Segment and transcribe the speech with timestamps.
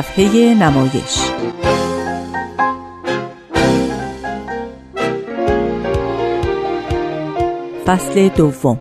[0.00, 1.18] صفحه نمایش.
[7.86, 8.80] فصل دوم.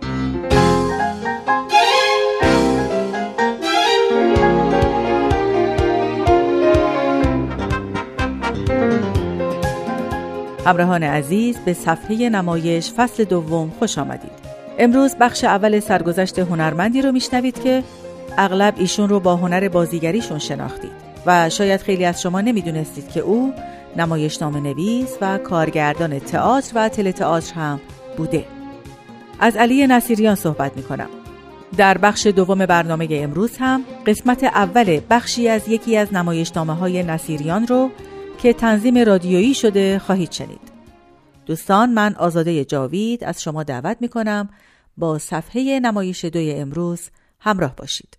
[10.65, 14.31] همراهان عزیز به صفحه نمایش فصل دوم خوش آمدید.
[14.77, 17.83] امروز بخش اول سرگذشت هنرمندی رو میشنوید که
[18.37, 21.08] اغلب ایشون رو با هنر بازیگریشون شناختید.
[21.25, 23.53] و شاید خیلی از شما نمی‌دونستید که او
[23.97, 27.79] نمایشنامه نویس و کارگردان تئاتر و تئاتر هم
[28.17, 28.45] بوده.
[29.39, 31.09] از علی نصیریان صحبت می کنم.
[31.77, 37.67] در بخش دوم برنامه امروز هم قسمت اول بخشی از یکی از نمایشنامه های نصیریان
[37.67, 37.89] رو
[38.41, 40.69] که تنظیم رادیویی شده خواهید شنید.
[41.45, 44.49] دوستان من آزاده جاوید از شما دعوت می کنم
[44.97, 48.18] با صفحه نمایش دوی امروز همراه باشید.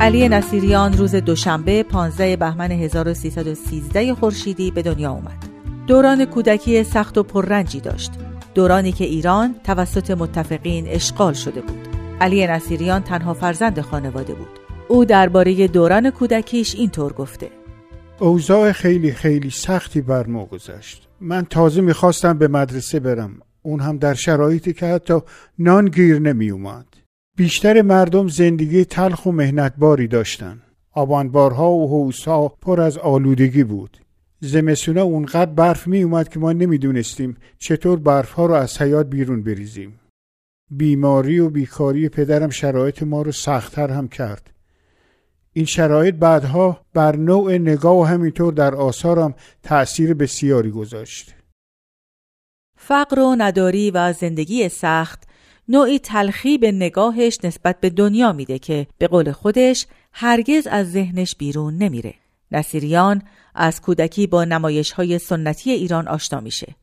[0.00, 5.46] علی نصیریان روز دوشنبه 15 بهمن 1313 خورشیدی به دنیا اومد.
[5.86, 8.12] دوران کودکی سخت و پررنجی داشت.
[8.54, 11.88] دورانی که ایران توسط متفقین اشغال شده بود.
[12.20, 14.48] علی نصیریان تنها فرزند خانواده بود.
[14.88, 17.50] او درباره دوران کودکیش اینطور گفته:
[18.18, 21.08] اوضاع خیلی خیلی سختی بر ما گذشت.
[21.20, 23.40] من تازه می‌خواستم به مدرسه برم.
[23.62, 25.20] اون هم در شرایطی که حتی
[25.58, 26.86] نان گیر نمی اومد.
[27.36, 30.62] بیشتر مردم زندگی تلخ و مهنتباری داشتن.
[30.92, 33.98] آبانبارها و حوزها پر از آلودگی بود.
[34.40, 39.42] زمستونا اونقدر برف می اومد که ما نمی‌دونستیم چطور برف ها رو از حیات بیرون
[39.42, 40.00] بریزیم.
[40.70, 44.50] بیماری و بیکاری پدرم شرایط ما رو سختتر هم کرد.
[45.52, 51.34] این شرایط بعدها بر نوع نگاه و همینطور در آثارم تأثیر بسیاری گذاشت.
[52.78, 55.26] فقر و نداری و زندگی سخت
[55.68, 61.36] نوعی تلخی به نگاهش نسبت به دنیا میده که به قول خودش هرگز از ذهنش
[61.36, 62.14] بیرون نمیره.
[62.52, 63.22] نصیریان
[63.54, 66.74] از کودکی با نمایش های سنتی ایران آشنا میشه.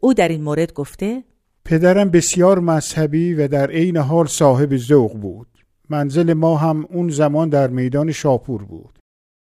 [0.00, 1.24] او در این مورد گفته
[1.64, 5.46] پدرم بسیار مذهبی و در عین حال صاحب ذوق بود.
[5.90, 8.98] منزل ما هم اون زمان در میدان شاپور بود.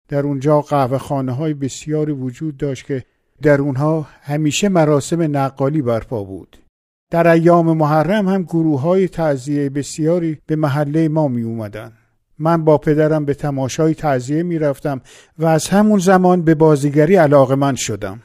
[0.07, 3.03] در اونجا قهوه خانه های بسیاری وجود داشت که
[3.41, 6.57] در اونها همیشه مراسم نقالی برپا بود.
[7.13, 11.91] در ایام محرم هم گروه های تعذیه بسیاری به محله ما می اومدن.
[12.39, 15.01] من با پدرم به تماشای تعذیه می رفتم
[15.37, 18.21] و از همون زمان به بازیگری علاقه من شدم.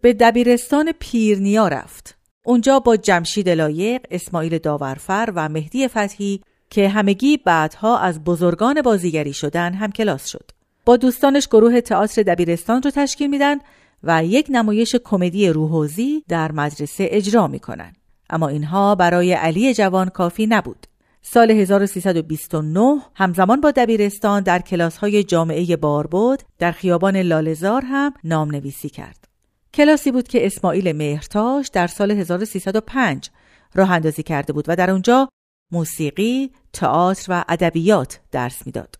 [0.00, 2.18] به دبیرستان پیرنیا رفت.
[2.44, 6.40] اونجا با جمشید لایق، اسماعیل داورفر و مهدی فتحی
[6.70, 10.50] که همگی بعدها از بزرگان بازیگری شدن هم کلاس شد.
[10.84, 13.56] با دوستانش گروه تئاتر دبیرستان رو تشکیل میدن
[14.02, 17.92] و یک نمایش کمدی روحوزی در مدرسه اجرا می‌کنن.
[18.30, 20.86] اما اینها برای علی جوان کافی نبود.
[21.22, 28.50] سال 1329 همزمان با دبیرستان در کلاس های جامعه باربود در خیابان لالزار هم نام
[28.50, 29.28] نویسی کرد.
[29.74, 33.30] کلاسی بود که اسماعیل مهرتاش در سال 1305
[33.74, 35.28] راه اندازی کرده بود و در اونجا
[35.72, 38.98] موسیقی، تئاتر و ادبیات درس می‌داد.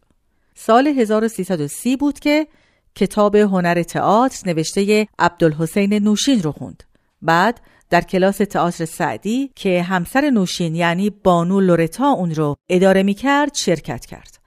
[0.55, 2.47] سال 1330 بود که
[2.95, 6.83] کتاب هنر تئاتر نوشته عبدالحسین نوشین رو خوند.
[7.23, 13.15] بعد در کلاس تئاتر سعدی که همسر نوشین یعنی بانو لورتا اون رو اداره می
[13.15, 14.39] کرد شرکت کرد.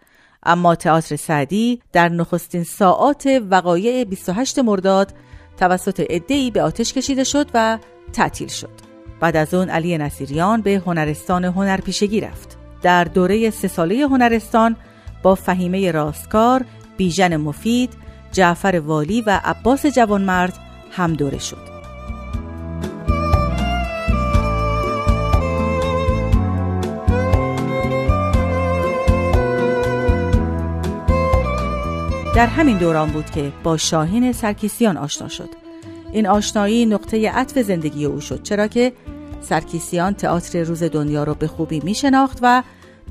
[0.44, 5.14] اما تئاتر سعدی در نخستین ساعات وقایع 28 مرداد
[5.58, 7.80] توسط عدهای به آتش کشیده شد و
[8.14, 8.70] تعطیل شد.
[9.20, 12.58] بعد از اون علی نصیریان به هنرستان هنرپیشگی رفت.
[12.82, 14.76] در دوره سه ساله هنرستان
[15.24, 16.66] با فهیمه راستکار،
[16.98, 17.90] بیژن مفید،
[18.32, 20.54] جعفر والی و عباس جوانمرد
[20.92, 21.73] هم دوره شد.
[32.36, 35.50] در همین دوران بود که با شاهین سرکیسیان آشنا شد.
[36.12, 38.94] این آشنایی نقطه عطف زندگی او شد چرا که
[39.42, 42.64] سرکیسیان تئاتر روز دنیا را به خوبی می شناخت و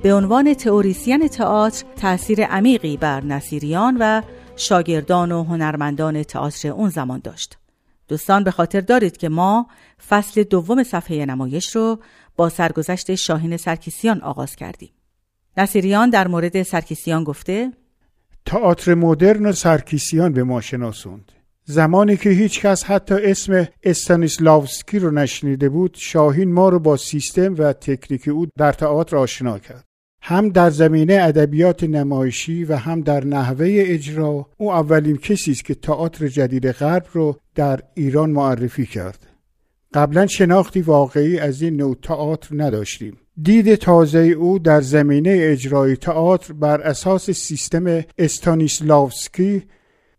[0.02, 4.22] به عنوان تئوریسین تئاتر تأثیر عمیقی بر نصیریان و
[4.56, 7.58] شاگردان و هنرمندان تئاتر اون زمان داشت.
[8.08, 9.66] دوستان به خاطر دارید که ما
[10.08, 11.98] فصل دوم صفحه نمایش رو
[12.36, 14.90] با سرگذشت شاهین سرکیسیان آغاز کردیم.
[15.56, 17.72] نصیریان در مورد سرکیسیان گفته
[18.46, 21.32] تئاتر مدرن و سرکیسیان به ما شناسوند.
[21.64, 27.54] زمانی که هیچ کس حتی اسم استانیسلاوسکی رو نشنیده بود شاهین ما رو با سیستم
[27.58, 29.84] و تکنیک او در تئاتر آشنا کرد.
[30.22, 35.74] هم در زمینه ادبیات نمایشی و هم در نحوه اجرا او اولین کسی است که
[35.74, 39.26] تئاتر جدید غرب رو در ایران معرفی کرد.
[39.94, 43.16] قبلا شناختی واقعی از این نوع تئاتر نداشتیم.
[43.42, 49.62] دید تازه او در زمینه اجرای تئاتر بر اساس سیستم استانیسلاوسکی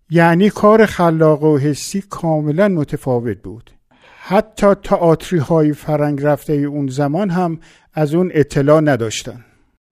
[0.09, 3.71] یعنی کار خلاق و حسی کاملا متفاوت بود.
[4.19, 7.59] حتی تئاتری های فرنگ رفته اون زمان هم
[7.93, 9.45] از اون اطلاع نداشتن.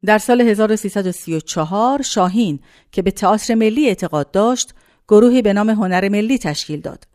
[0.05, 2.59] در سال 1334 شاهین
[2.91, 4.73] که به تئاتر ملی اعتقاد داشت
[5.07, 7.07] گروهی به نام هنر ملی تشکیل داد.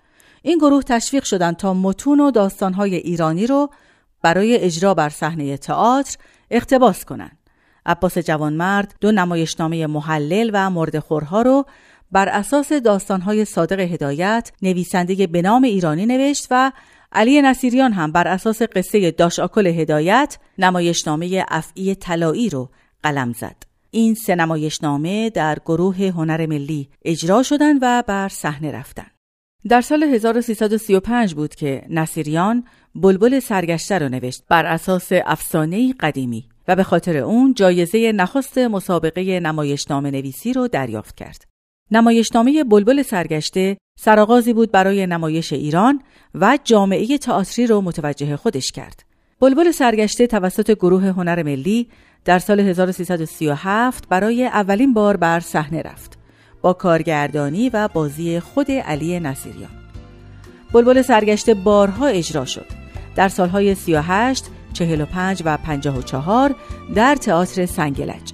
[0.42, 3.70] این گروه تشویق شدند تا متون و داستانهای ایرانی رو
[4.22, 6.16] برای اجرا بر صحنه تئاتر
[6.50, 7.38] اقتباس کنند.
[7.86, 11.66] عباس جوانمرد دو نمایشنامه محلل و مردخورها رو
[12.12, 16.72] بر اساس داستانهای صادق هدایت نویسنده به نام ایرانی نوشت و
[17.12, 22.70] علی نصیریان هم بر اساس قصه داش آکل هدایت نمایشنامه افعی طلایی رو
[23.02, 23.56] قلم زد.
[23.90, 29.15] این سه نمایشنامه در گروه هنر ملی اجرا شدند و بر صحنه رفتند.
[29.68, 32.64] در سال 1335 بود که نصیریان
[32.94, 39.40] بلبل سرگشته رو نوشت بر اساس افسانه قدیمی و به خاطر اون جایزه نخست مسابقه
[39.40, 41.44] نمایشنامه نویسی رو دریافت کرد.
[41.90, 46.02] نمایشنامه بلبل سرگشته سرآغازی بود برای نمایش ایران
[46.34, 49.02] و جامعه تئاتری رو متوجه خودش کرد.
[49.40, 51.88] بلبل سرگشته توسط گروه هنر ملی
[52.24, 56.15] در سال 1337 برای اولین بار بر صحنه رفت.
[56.66, 59.70] با کارگردانی و بازی خود علی نصیریان.
[60.72, 62.66] بلبل سرگشته بارها اجرا شد.
[63.16, 66.54] در سالهای 38 45 و 54
[66.94, 68.32] در تئاتر سنگلج.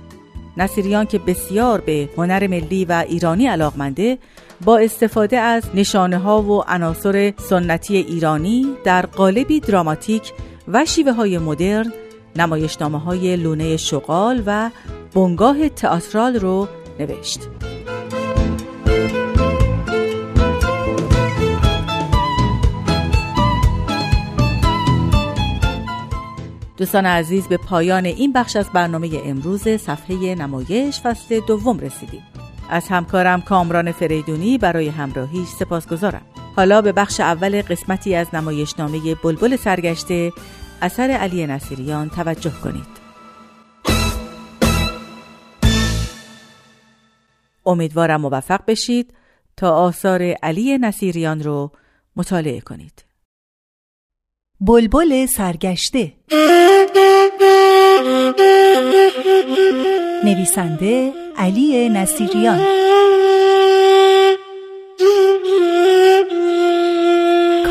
[0.56, 4.18] نصیریان که بسیار به هنر ملی و ایرانی علاقمنده
[4.64, 10.32] با استفاده از نشانه ها و عناصر سنتی ایرانی در قالبی دراماتیک
[10.68, 11.92] و شیوه های مدرن
[12.36, 14.70] نمایشنامه های لونه شغال و
[15.14, 16.68] بنگاه تئاترال رو
[17.00, 17.40] نوشت.
[26.82, 32.22] دوستان عزیز به پایان این بخش از برنامه امروز صفحه نمایش فصل دوم رسیدیم.
[32.70, 36.22] از همکارم کامران فریدونی برای همراهیش سپاسگزارم.
[36.56, 40.32] حالا به بخش اول قسمتی از نمایشنامه بلبل سرگشته
[40.82, 42.86] اثر علی نصیریان توجه کنید.
[47.66, 49.14] امیدوارم موفق بشید
[49.56, 51.72] تا آثار علی نصیریان رو
[52.16, 53.11] مطالعه کنید.
[54.66, 56.12] بلبل سرگشته.
[60.24, 62.60] نویسنده علی نصیریان.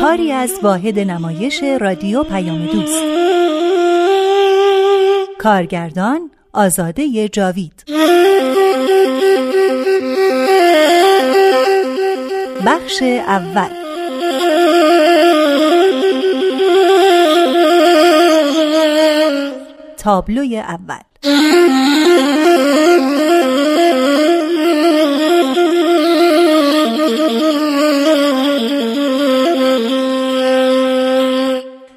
[0.00, 3.02] کاری از واحد نمایش رادیو پیام دوست.
[5.38, 7.84] کارگردان آزاده جاوید.
[12.66, 13.81] بخش اول.
[20.02, 20.98] تابلوی اول.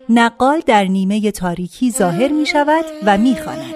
[0.10, 3.76] نقال در نیمه تاریکی ظاهر می شود و می خاند.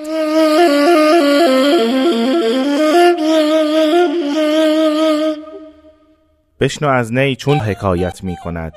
[6.59, 8.74] بشنو از نی چون حکایت می کند.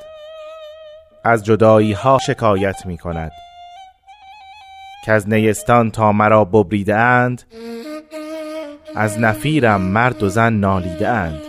[1.24, 3.32] از جدایی ها شکایت می کند.
[5.04, 7.42] که از نیستان تا مرا ببریده اند
[8.94, 11.42] از نفیرم مرد و زن نالیده اند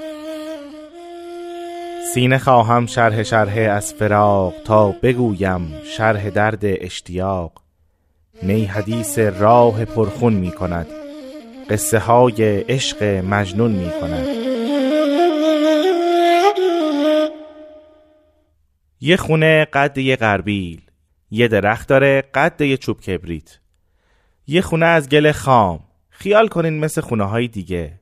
[2.13, 7.51] سینه خواهم شرح شرح از فراق تا بگویم شرح درد اشتیاق.
[8.43, 10.88] نی حدیث راه پرخون می کند
[11.69, 14.27] قصه های عشق مجنون می کند.
[19.01, 20.81] یه خونه قد یه غربیل.
[21.35, 23.59] یه درخت داره قد یه چوب کبریت.
[24.47, 25.79] یه خونه از گل خام.
[26.09, 27.99] خیال کنین مثل خونه های دیگه.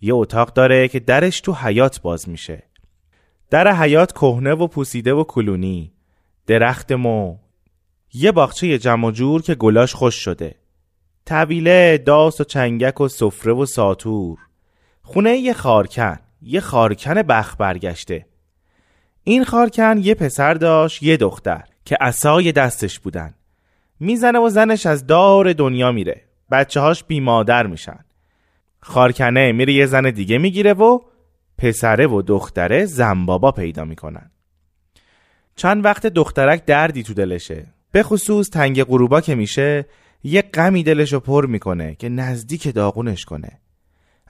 [0.00, 2.62] یه اتاق داره که درش تو حیات باز میشه.
[3.50, 5.92] در حیات کهنه و پوسیده و کلونی.
[6.46, 7.36] درخت مو.
[8.14, 10.54] یه باغچه جمع جور که گلاش خوش شده.
[11.26, 14.38] طویله داس و چنگک و سفره و ساتور.
[15.02, 16.18] خونه یه خارکن.
[16.42, 18.26] یه خارکن بخ برگشته.
[19.24, 21.69] این خارکن یه پسر داشت یه دختر.
[21.84, 23.34] که اسای دستش بودن.
[24.00, 26.22] می‌زنه و زنش از دار دنیا میره.
[26.50, 28.04] بچه هاش بی مادر میشن.
[28.80, 30.98] خارکنه میره یه زن دیگه می‌گیره و
[31.58, 34.30] پسره و دختره زنبابا پیدا می‌کنن.
[35.56, 37.66] چند وقت دخترک دردی تو دلشه.
[37.92, 39.86] به خصوص تنگ غروبا که میشه
[40.24, 43.58] یه غمی دلشو پر می‌کنه که نزدیک داغونش کنه.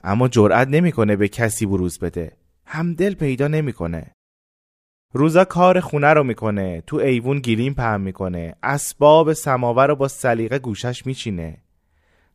[0.03, 2.37] اما جرأت نمی‌کنه به کسی بروز بده.
[2.65, 4.15] همدل پیدا نمی‌کنه.
[5.13, 10.59] روزا کار خونه رو می‌کنه تو ایوون گیریم پهم می‌کنه اسباب سماور رو با سلیقه
[10.59, 11.57] گوشش میچینه.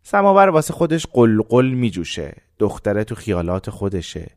[0.02, 4.30] سماور واسه خودش قلقل میجوشه دختره تو خیالات خودشه.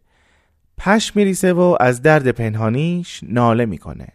[0.78, 4.08] پش میریسه و از درد پنهانیش ناله می‌کنه.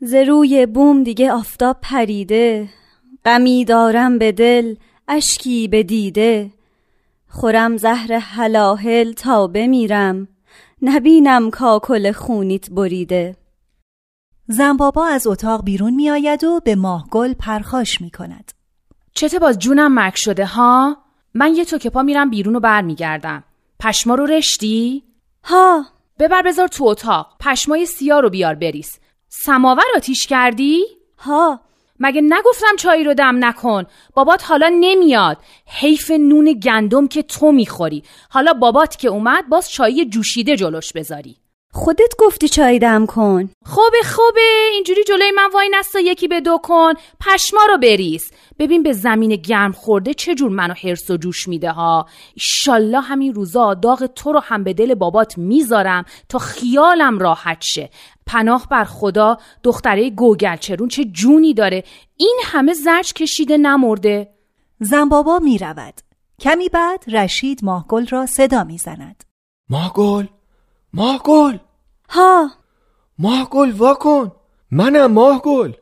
[0.00, 2.68] ز روی بوم دیگه آفتاب پریده
[3.24, 4.74] غمی دارم به دل
[5.08, 6.50] اشکی به دیده.
[7.28, 10.28] خورم زهر حلاهل تا بمیرم.
[10.82, 13.36] نبینم کاکل خونیت بریده
[14.48, 18.52] زنبابا از اتاق بیرون می آید و به ماهگل پرخاش می کند.
[19.14, 20.96] چته باز جونم مرگ شده ها؟
[21.34, 23.44] من یه توکه پا میرم بیرون و برمیگردم.
[23.80, 25.02] پشما رو رشتی؟
[25.44, 25.86] ها
[26.18, 27.36] ببر بذار تو اتاق.
[27.40, 28.98] پشمای سیاه رو بیار بریز.
[29.28, 30.82] سماور آتیش کردی؟
[31.18, 31.60] ها
[32.04, 35.38] مگه نگفتم چایی رو دم نکن؟ بابات حالا نمیاد.
[35.66, 38.02] حیف نون گندم که تو می‌خوری.
[38.30, 41.36] حالا بابات که اومد باز چایی جوشیده جلوش بذاری.
[41.74, 43.50] خودت گفتی چای دم کن.
[43.64, 44.68] خوبه خوبه.
[44.72, 46.92] اینجوری جلوی من وای نستا یکی به دو کن.
[47.20, 48.32] پشما رو بریز.
[48.58, 52.06] ببین به زمین گرم خورده چه جور منو حرس و جوش میده ها.
[52.34, 57.90] ایشالله همین روزا داغ تو رو هم به دل بابات می‌ذارم تا خیالم راحت شه.
[58.26, 61.84] پناه بر خدا دختره گوگلچرون چه جونی داره؟
[62.16, 64.34] این همه زرج کشیده نمرده.
[64.80, 65.94] زنبابا می رود.
[66.40, 69.24] کمی بعد رشید ماهگل را صدا می زند.
[69.70, 70.26] ماهگل؟
[70.94, 71.56] ماهگل!
[72.08, 72.50] ها.
[73.18, 74.32] ماهگل واکن!
[74.70, 75.72] منم ماهگل!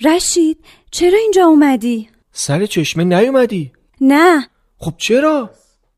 [0.00, 0.58] رشید
[0.90, 3.72] چرا اینجا اومدی؟ سر چشمه نیومدی!
[4.00, 4.48] نه.
[4.78, 5.50] خب چرا؟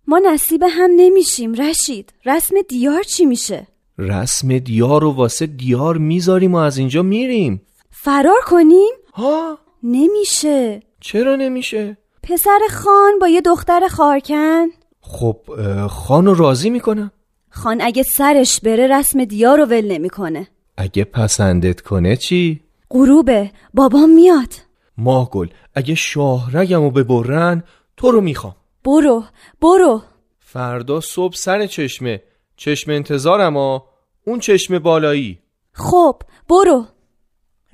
[0.07, 2.13] ما نصیب هم نمیشیم رشید.
[2.27, 3.67] رسم دیار چی میشه؟
[3.99, 7.63] رسم دیار و واسه دیار می‌ذاریم و از اینجا میریم.
[7.91, 10.83] فرار کنیم؟ ها؟ نمیشه.
[11.01, 14.67] چرا نمیشه؟ پسر خان با یه دختر خارکن.
[15.01, 15.37] خب
[15.91, 17.11] خانو راضی می‌کنم.
[17.51, 24.11] خان اگه سرش بره رسم دیار رو ول نمی‌کنه اگه پسندت کنه چی غروبه بابام
[24.11, 24.55] میاد
[24.99, 27.63] ماهگل اگه شاهرگمو ببرن
[27.97, 29.25] تو رو می‌خوام برو
[29.61, 30.03] برو
[30.39, 32.23] فردا صبح سر چشمه
[32.57, 33.87] چشم انتظارم ها
[34.27, 35.39] اون چشم بالایی
[35.73, 36.87] خب برو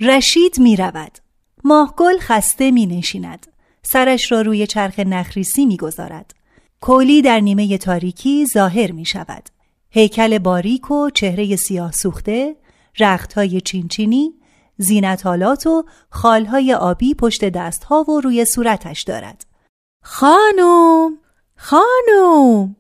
[0.01, 1.19] رشید می رود.
[1.65, 3.47] ماهگل خسته می نشیند.
[3.83, 6.35] سرش را روی چرخ نخریسی می گذارد.
[6.81, 9.49] کولی در نیمه تاریکی ظاهر می شود.
[9.97, 12.57] هیکل باریک و چهره سیاه سوخته،
[13.01, 14.35] رختهای چینچینی،
[14.77, 19.47] زینتالات و خالهای آبی پشت دستها و روی صورتش دارد.
[20.03, 21.19] خانوم
[21.57, 22.77] خانوم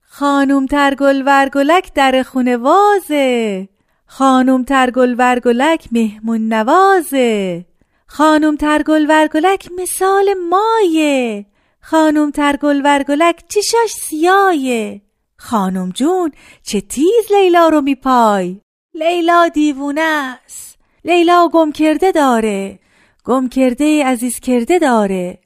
[0.00, 3.68] خانوم ترگل ورگلک در خونه وازه.
[4.06, 7.64] خانوم ترگل ورگلک مهمون نوازه.
[8.06, 11.46] خانوم ترگل ورگلک مثال مایه.
[11.80, 15.03] خانوم ترگل ورگلک چشاش سیایه
[15.44, 16.32] خانوم جون
[16.62, 18.60] چه تیز لیلا رو میپای.
[18.94, 20.78] لیلا دیوونه است.
[21.04, 22.78] لیلا گم کرده داره.
[23.24, 25.38] گم کرده عزیز کرده داره.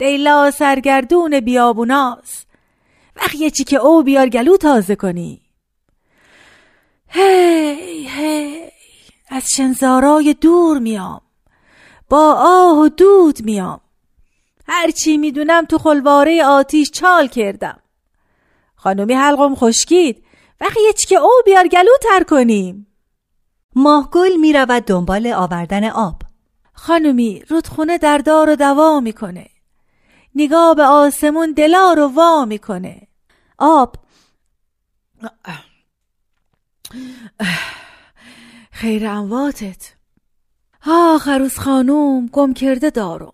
[0.00, 2.46] لیلا سرگردون بیابوناست.
[3.16, 5.40] وقت یه چی که او بیار گلو تازه کنی.
[7.08, 8.68] هی هی
[9.28, 11.20] از شنزارای دور میام.
[12.08, 13.80] با آه و دود میام.
[14.68, 17.82] هرچی می‌دونم تو خلواره آتیش چال کردم.
[18.86, 20.24] خانومی حلقم خشکید.
[20.60, 22.86] وقت یه چی که او بیار گلو تر کنیم.
[23.74, 26.22] ماهگل می رود دنبال آوردن آب.
[26.72, 29.46] خانومی رودخونه در دار و دوا می‌کنه.
[30.34, 33.08] نگاه به آسمون دلا رو وا می‌کنه.
[33.58, 33.96] آب.
[38.70, 39.94] خیر امواتت.
[40.86, 43.32] آه خروس خانوم گم کرده دارم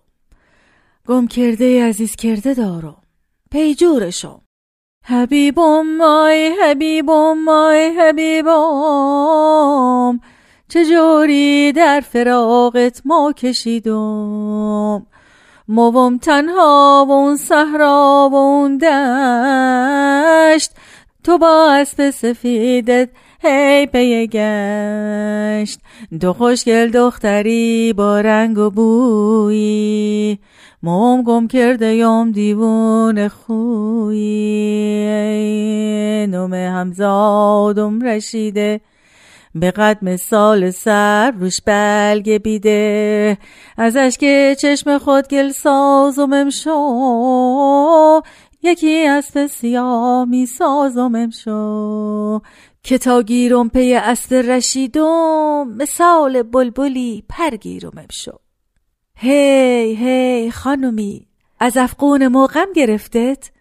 [1.07, 3.01] گم کرده عزیز کرده دارم
[3.51, 4.41] پیجورشم
[5.05, 8.53] حبیبم مای حبیبم مای حبیبم
[10.67, 15.05] چجوری در فراقت ما کشیدم؟
[15.67, 20.71] موم تنها و اون صحرا و اون دشت.
[21.23, 23.09] تو با اسب سفیدت
[23.43, 25.79] هی پی گشت.
[26.19, 30.39] دو خوشگل دختری با رنگ و بویی.
[30.83, 34.17] موم گم کرده یم دیوون خویی.
[36.27, 38.81] نوم همزادم رشیده.
[39.55, 43.37] به قدم سال سر روش بلگ بیده.
[43.77, 48.21] ازش که چشم خود گل سازم امشو
[48.63, 52.41] یکی اسب سیاه می سازم امشو
[52.83, 58.39] که تا گیرم پی اسب رشیدم مثال بلبلی پر گیرم امشو
[59.15, 61.27] هی هی خانومی
[61.59, 63.51] از افقون موقم گرفتت؟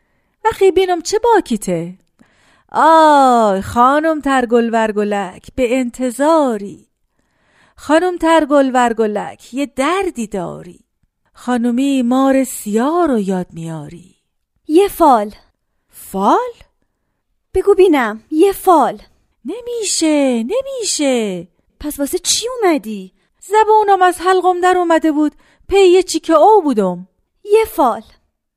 [0.44, 1.94] وقتی بینم چه باکیته؟
[2.72, 6.88] آی خانم ترگل ورگلک به انتظاری.
[7.76, 10.80] خانم ترگل ورگلک یه دردی داری.
[11.34, 14.16] خانومی مار سیاه رو یاد میاری.
[14.68, 15.30] یه فال.
[15.88, 16.52] فال؟
[17.54, 19.02] بگو بینم یه فال.
[19.44, 21.48] نمیشه نمیشه.
[21.80, 25.32] پس واسه چی اومدی؟ زبونم از حلقم در اومده بود.
[25.68, 27.08] پی یه چیکه او بودم.
[27.44, 28.02] یه فال.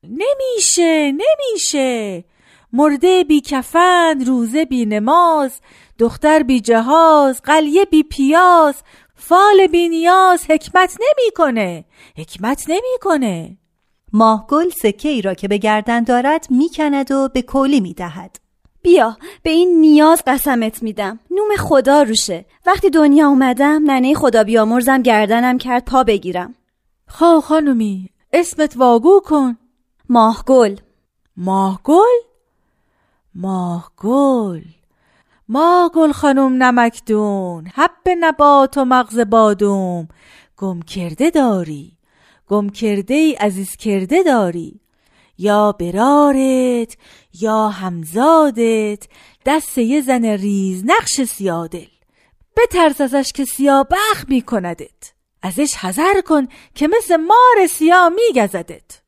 [0.02, 2.24] نمیشه نمیشه.
[2.72, 5.60] مرده بی کفن روزه بی نماز
[5.98, 8.74] دختر بی جهاز قلیه بی پیاز.
[9.14, 11.84] فال بی نیاز حکمت نمی‌کنه.
[12.16, 13.56] حکمت نمی‌کنه.
[14.12, 18.45] ماهگل سکه ای را که به گردن دارد می‌کند و به کولی می‌دهد.
[18.82, 21.18] بیا به این نیاز قسمت میدم.
[21.30, 22.44] نوم خدا روشه.
[22.66, 26.54] وقتی دنیا اومدم ننه خدا بیامرزم گردنم کرد پا بگیرم.
[27.08, 29.56] خا خانومی اسمت واگو کن.
[30.08, 30.76] ماهگل.
[31.36, 32.16] ماهگل؟
[33.34, 34.62] ماهگل.
[35.48, 37.66] ماهگل خانم نمکدون.
[37.74, 40.08] حب نبات و مغز بادوم.
[40.56, 41.92] گم کرده داری.
[42.48, 44.80] گم کرده ای عزیز کرده داری.
[45.38, 46.96] یا برارت
[47.40, 49.08] یا همزادت
[49.46, 51.86] دست یه زن ریز نقش سیادل.
[52.56, 55.12] بترس ازش که سیابخ میکندت.
[55.42, 59.02] ازش حذر کن که مثل مار سیاه میگزدت.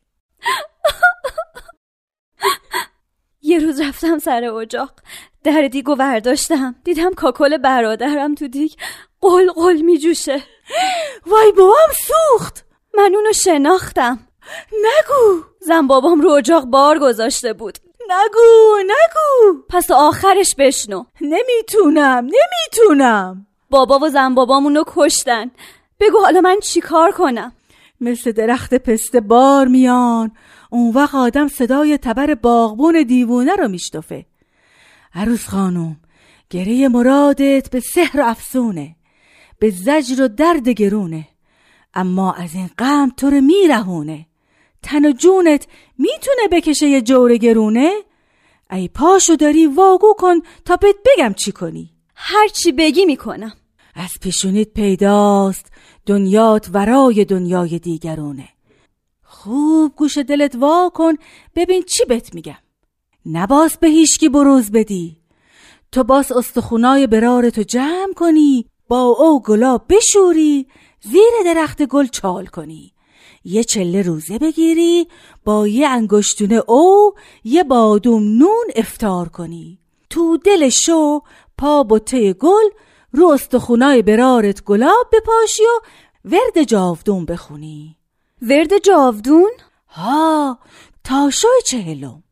[3.42, 4.92] یه روز رفتم سر اجاق.
[5.44, 8.72] در دیگو برداشتم دیدم کاکل برادرم تو دیگ
[9.20, 10.42] قل قل میجوشه.
[11.26, 12.64] وای بابام سوخت!
[12.94, 14.27] من اونو شناختم.
[14.72, 15.42] نگو!
[15.60, 17.78] زن بابام رو اجاق بار گذاشته بود.
[18.08, 19.62] نگو نگو!
[19.68, 21.04] پس آخرش بشنو.
[21.20, 23.46] نمی‌تونم نمی‌تونم.
[23.70, 25.50] بابا و زن بابامونو کشتن.
[26.00, 27.52] بگو حالا من چیکار کنم؟
[28.00, 30.32] مثل درخت پسته بار میان.
[30.70, 34.26] اون وقت آدم صدای تبر باغبون دیوونه رو میشتفه.
[35.14, 35.96] عروس خانم
[36.50, 38.96] گره مرادت به سحر و افسونه.
[39.58, 41.28] به زجر و درد گرونه.
[41.94, 44.26] اما از این غم تو رو میرهونه.
[44.82, 45.66] تن و جونت
[45.98, 47.92] می‌تونه بکشه یه جور گرونه؟
[48.70, 51.90] ای پاشو داری واگو کن تا بهت بگم چی کنی.
[52.14, 53.52] هر چی بگی می‌کنم.
[53.94, 55.66] از پیشونیت پیداست.
[56.06, 58.48] دنیات ورای دنیای دیگرونه.
[59.22, 61.14] خوب گوش دلت وا کن
[61.54, 62.58] ببین چی بهت میگم.
[63.26, 65.16] نباس به هیچکی بروز بدی.
[65.92, 70.66] تو باس استخونای برارتو جمع کنی با او گلاب بشوری
[71.00, 72.92] زیر درخت گل چال کنی.
[73.44, 75.08] یه چله روزه بگیری
[75.44, 79.78] با یه انگشتونه او یه بادوم نون افتار کنی.
[80.10, 81.20] تو دل شو
[81.58, 82.68] پا بوته گل
[83.12, 85.80] رو استخونای برارت گلاب بپاشی و
[86.24, 87.96] ورد جاودون بخونی.
[88.42, 89.50] ورد جاودون؟
[89.88, 90.58] ها
[91.04, 92.22] تا شو چهلم.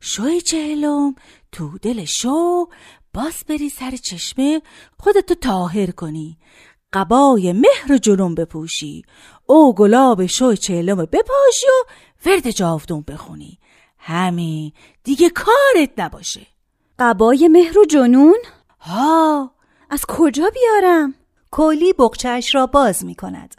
[0.00, 1.14] شوی چهلم
[1.52, 2.66] تو دل شو
[3.14, 4.62] باز بری سر چشمه
[4.98, 6.38] خودتو تاهر کنی.
[6.92, 9.02] قبای مهر جلوم بپوشی.
[9.50, 11.90] او گلاب شو چهلم بپاشی و
[12.26, 13.58] ورد جاودون بخونی
[13.98, 14.72] همین
[15.04, 16.46] دیگه کارت نباشه
[16.98, 18.38] قبای مهر و جنون؟
[18.80, 19.50] ها
[19.90, 21.14] از کجا بیارم؟
[21.50, 23.54] کولی بقچهش را باز می کند.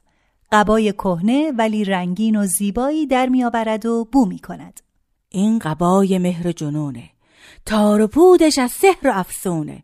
[0.52, 4.80] قبای کهنه ولی رنگین و زیبایی در میآورد و بو می کند.
[5.30, 7.10] این قبای مهر جنونه
[7.66, 9.84] تار و پودش از سحر و افسونه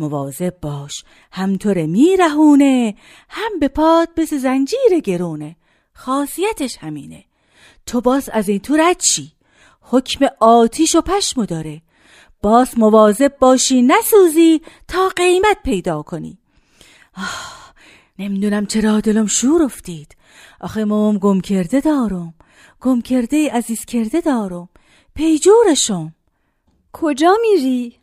[0.00, 2.94] مواظب باش هم تو میرهونه
[3.28, 5.56] هم به پاد بس زنجیر گرونه.
[5.94, 7.24] خاصیتش همینه.
[7.86, 9.32] تو باز از این تو رد چی
[9.80, 11.82] حکم آتیش و پشمو داره.
[12.42, 16.38] باز مواظب باشی نسوزی تا قیمت پیدا کنی.
[17.16, 17.74] آه
[18.18, 20.16] نمی‌دونم چرا دلم شور افتید.
[20.60, 22.34] آخه موم گم کرده دارم.
[22.80, 24.68] گم کرده عزیز کرده دارم.
[25.14, 26.14] پیجورشم.
[26.92, 27.99] کجا میری؟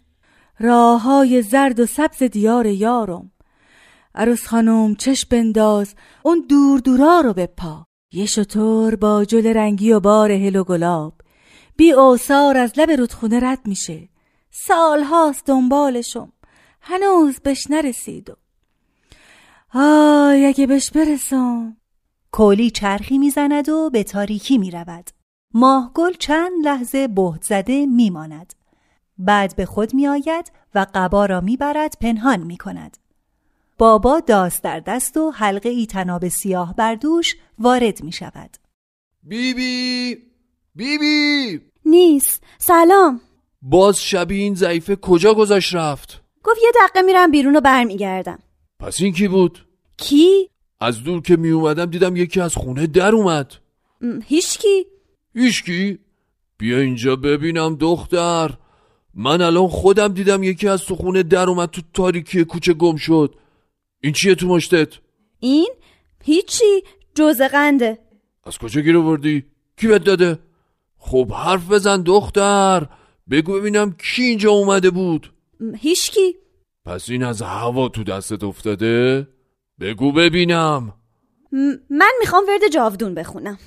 [0.60, 3.32] راه های زرد و سبز دیار یارم.
[4.16, 7.86] عروس خانم چش بنداز اون دور دورا رو بپا.
[8.12, 11.14] یه شطور با جل رنگی و بار هل و گلاب.
[11.76, 14.10] بی اوسار از لب رودخونه رد میشه.
[14.52, 16.32] سال هاست دنبالشم.
[16.82, 18.38] هنوز بش نرسیدم
[19.74, 21.78] آی اگه بش برسم.
[22.32, 25.10] کولی چرخی می‌زند و به تاریکی می‌رود.
[25.54, 28.54] ماهگل چند لحظه بهت زده میماند.
[29.20, 32.98] بعد به خود میآید و قبا را می‌برد پنهان می‌کند.
[33.78, 38.50] بابا داست در دست و حلقه ای تناب سیاه بر دوش وارد می شود
[39.24, 40.18] بیبی
[40.76, 41.62] بیبی!
[41.86, 42.44] نیست.
[42.58, 43.22] سلام.
[43.62, 48.40] باز شبیه این ضعیفه کجا گذاشت رفت؟ گفت یه دقیقه میرم بیرون و برمیگردم.
[48.80, 50.50] پس این کی بود؟ کی؟
[50.80, 53.54] از دور که می اومدم دیدم یکی از خونه در اومد.
[54.26, 54.86] هیچکی
[55.36, 56.00] هیچکی
[56.58, 58.58] بیا اینجا ببینم دختر.
[59.20, 63.36] من الان خودم دیدم یکی از تو خونه در اومد تو تاریکی کوچه گم شد
[64.02, 64.94] این چیه تو مشتت؟
[65.40, 65.70] این؟
[66.24, 66.84] هیچی
[67.16, 67.98] جز قنده
[68.44, 69.44] از کجا گیر آوردی؟
[69.78, 70.40] کی بهت داده؟
[70.98, 72.88] خب حرف بزن دختر
[73.30, 75.34] بگو ببینم کی اینجا اومده بود
[75.80, 76.36] هیچکی
[76.86, 79.28] پس این از هوا تو دستت افتاده؟
[79.80, 80.94] بگو ببینم
[81.90, 83.58] من می‌خوام ورد جاودون بخونم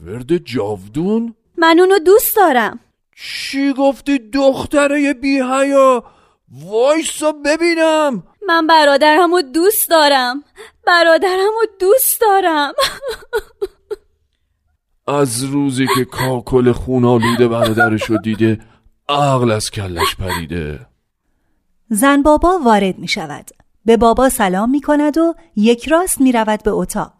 [0.00, 2.80] ورد جاودون؟ من اونو دوست دارم
[3.20, 6.04] چی گفتی دختره بی حیا
[6.52, 8.22] وایسا ببینم.
[8.48, 10.44] من برادرمو دوست دارم.
[10.86, 12.72] برادرمو دوست دارم.
[15.06, 18.60] از روزی که کاکل خونالوده برادرشو دیده
[19.08, 20.86] عقل از کلش پریده.
[21.88, 23.50] زن بابا وارد می شود
[23.84, 27.12] به بابا سلام می کند و یک راست می رود به اتاق.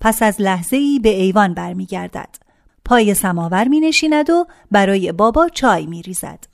[0.00, 2.45] پس از لحظه ای به ایوان برمیگردد.
[2.86, 6.44] پای سماور می نشیند و برای بابا چای می ریزد.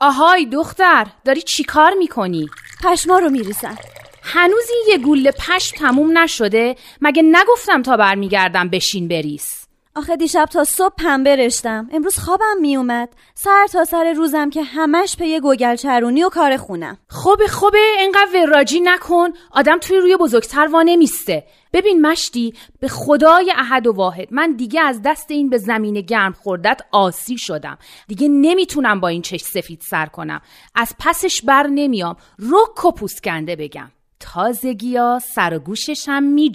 [0.00, 2.50] آهای دختر داری چی کار می کنی؟
[2.84, 3.76] پشما رو می ریزن
[4.22, 9.67] هنوز این یه گوله پشم تموم نشده؟ مگه نگفتم تا برمیگردم بشین بریس
[9.98, 11.88] آخه دیشب تا صبح پنبه رشتم.
[11.92, 13.08] امروز خوابم میومد.
[13.34, 16.98] سر تا سر روزم که همش پی گوگل چرونی و کار خونم.
[17.08, 17.78] خوبه خوبه.
[17.98, 19.28] انقدر وراجی نکن.
[19.50, 24.28] آدم توی روی بزرگتر وا نمیسته ببین مشتی به خدای احد و واحد.
[24.30, 27.78] من دیگه از دست این به زمین گرم خورده عاصی شدم.
[28.08, 30.40] دیگه نمی‌تونم با این چش سفید سر کنم.
[30.74, 32.16] از پسش بر نمیام.
[32.38, 33.90] رک و پوست‌کنده بگم.
[34.20, 36.52] تازگیا سر و گوشش هم می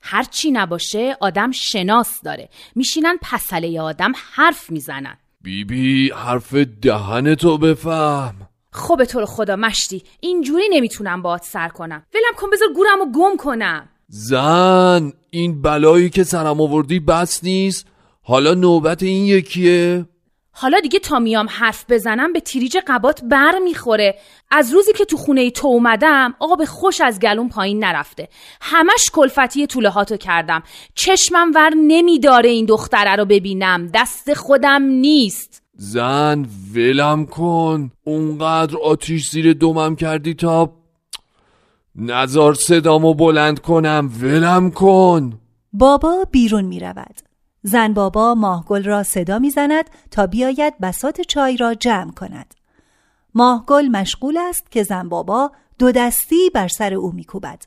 [0.00, 2.48] هرچی نباشه آدم شناس داره.
[2.74, 5.16] میشینن پسله آدم حرف می‌زنن.
[5.40, 8.34] بیبی حرف دهن تو بفهم.
[8.72, 12.06] خب تو رو خدا مشتی اینجوری نمی‌تونم باهات سر کنم.
[12.14, 13.88] ولم کن بذار گورم و گم کنم.
[14.08, 17.86] زن این بلایی که سرم آوردی بس نیست.
[18.22, 20.06] حالا نوبت این یکیه.
[20.60, 24.18] حالا دیگه تا میام حرف بزنم به تیریج قبات بر می‌خوره.
[24.50, 28.28] از روزی که تو خونه تو اومدم آب خوش از گلون پایین نرفته.
[28.60, 30.62] همش کلفتی طوله هاتو کردم.
[30.94, 33.90] چشمم ور نمیداره این دختره رو ببینم.
[33.94, 35.62] دست خودم نیست.
[35.74, 37.90] زن ولم کن.
[38.04, 40.72] اونقدر آتیش زیر دومم کردی تا
[41.96, 44.10] نزار صدامو بلند کنم.
[44.22, 45.40] ولم کن.
[45.72, 47.27] بابا بیرون می رود
[47.62, 52.54] زن بابا ماهگل را صدا می‌زند تا بیاید بسات چای را جمع کند.
[53.34, 57.62] ماهگل مشغول است که زن بابا دو دستی بر سر او میکوبد.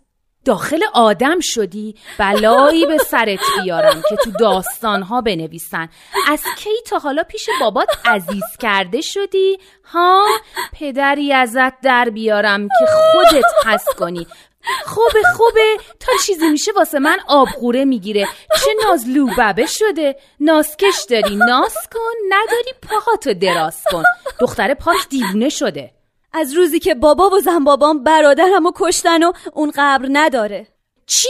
[0.45, 5.89] داخل آدم شدی؟ بلایی به سرت بیارم که تو داستانها بنویسن.
[6.27, 10.25] از کی تا حالا پیش بابات عزیز کرده شدی؟ ها؟
[10.73, 14.27] پدری ازت در بیارم که خودت حس کنی.
[14.85, 15.77] خوبه خوبه.
[15.99, 18.27] تا چیزی میشه واسه من آبغوره می‌گیره.
[18.63, 20.15] چه نازلو ببه شده.
[20.39, 21.35] ناسکش داری.
[21.35, 22.27] ناس کن.
[22.29, 24.03] نداری پاهاتو دراز کن.
[24.39, 25.91] دختر پاک دیوونه شده.
[26.33, 30.67] از روزی که بابا و زن بابام برادرمو کشتن و اون قبر نداره.
[31.05, 31.29] چی؟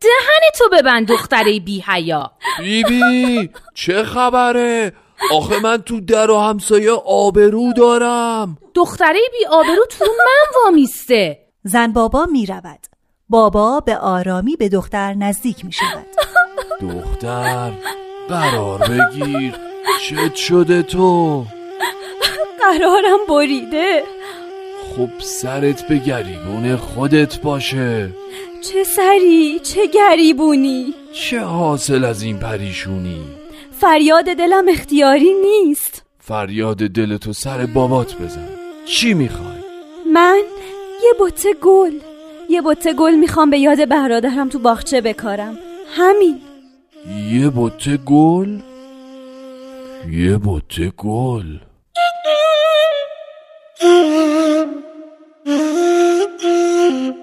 [0.00, 4.92] دهن تو ببند دختره بی حیا بیبی چه خبره؟
[5.32, 8.58] آخه من تو در و همسایه آبرو دارم.
[8.74, 11.41] دختره بی آبرو تو من وامیسته.
[11.64, 12.86] زن بابا می رود.
[13.28, 16.06] بابا به آرامی به دختر نزدیک می شود.
[16.80, 17.72] دختر
[18.28, 19.54] قرار بگیر.
[20.08, 21.44] چت شده تو؟
[22.60, 24.02] قرارم بریده.
[24.96, 28.10] خب سرت به گریبون خودت باشه.
[28.70, 30.94] چه سری چه گریبونی.
[31.12, 33.24] چه حاصل از این پریشونی؟
[33.80, 36.02] فریاد دلم اختیاری نیست.
[36.20, 38.48] فریاد دل تو سر بابات بزن.
[38.86, 39.62] چی می‌خوای؟
[40.12, 40.42] من
[41.12, 41.92] یه بطه گل.
[42.48, 45.58] یه بطه گل می‌خوام به یاد برادرم تو باغچه بکارم.
[45.96, 46.40] همین.
[47.32, 48.58] یه بطه گل؟
[50.10, 51.58] یه بطه گل.